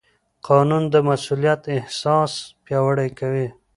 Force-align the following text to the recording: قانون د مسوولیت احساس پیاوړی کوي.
قانون 0.47 0.83
د 0.93 0.95
مسوولیت 1.07 1.61
احساس 1.77 2.31
پیاوړی 2.65 3.09
کوي. 3.19 3.47